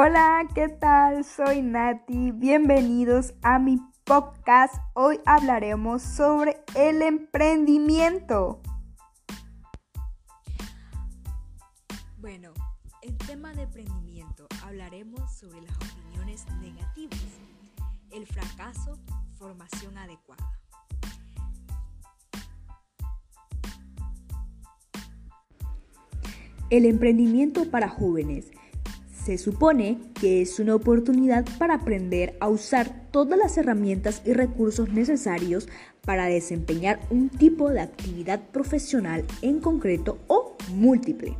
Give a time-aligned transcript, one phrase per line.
[0.00, 1.24] Hola, ¿qué tal?
[1.24, 2.30] Soy Nati.
[2.30, 4.76] Bienvenidos a mi podcast.
[4.94, 8.62] Hoy hablaremos sobre el emprendimiento.
[12.16, 12.52] Bueno,
[13.02, 17.18] en tema de emprendimiento hablaremos sobre las opiniones negativas,
[18.12, 18.96] el fracaso,
[19.34, 20.52] formación adecuada.
[26.70, 28.52] El emprendimiento para jóvenes
[29.28, 34.88] se supone que es una oportunidad para aprender a usar todas las herramientas y recursos
[34.88, 35.68] necesarios
[36.00, 41.36] para desempeñar un tipo de actividad profesional en concreto o múltiple.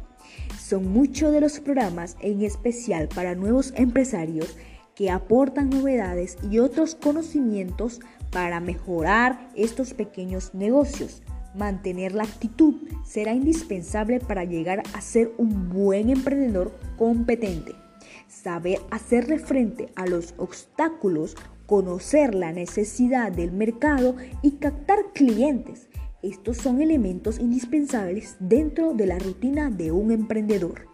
[0.60, 4.54] Son muchos de los programas, en especial para nuevos empresarios,
[4.94, 11.22] que aportan novedades y otros conocimientos para mejorar estos pequeños negocios.
[11.54, 12.74] Mantener la actitud
[13.04, 17.74] será indispensable para llegar a ser un buen emprendedor competente.
[18.28, 21.34] Saber hacerle frente a los obstáculos,
[21.66, 25.88] conocer la necesidad del mercado y captar clientes.
[26.22, 30.88] Estos son elementos indispensables dentro de la rutina de un emprendedor.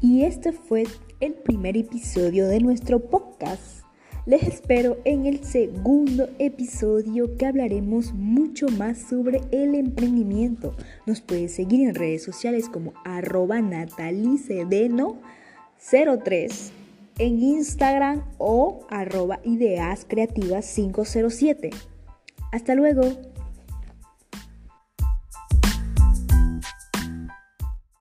[0.00, 0.84] Y este fue
[1.20, 3.84] el primer episodio de nuestro podcast.
[4.26, 10.74] Les espero en el segundo episodio que hablaremos mucho más sobre el emprendimiento.
[11.06, 13.60] Nos pueden seguir en redes sociales como arroba
[15.90, 16.70] natalicedeno03
[17.18, 21.70] en Instagram o arroba ideas creativas 507.
[22.52, 23.02] Hasta luego.